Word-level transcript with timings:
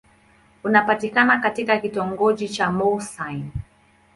Unapatikana 0.63 1.39
katika 1.39 1.77
kitongoji 1.77 2.49
cha 2.49 2.71
Mouassine. 2.71 3.51